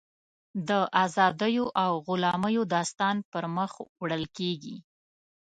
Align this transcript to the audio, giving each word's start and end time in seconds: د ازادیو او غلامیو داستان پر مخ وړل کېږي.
د 0.67 0.71
ازادیو 1.03 1.65
او 1.83 1.91
غلامیو 2.07 2.63
داستان 2.75 3.15
پر 3.31 3.43
مخ 3.55 3.71
وړل 4.01 4.25
کېږي. 4.37 4.75